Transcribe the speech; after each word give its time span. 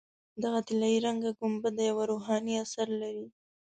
دغه 0.43 0.59
طلایي 0.67 0.99
رنګه 1.05 1.31
ګنبده 1.39 1.83
یو 1.89 1.97
روحاني 2.11 2.53
اثر 2.63 2.87
لري. 3.01 3.27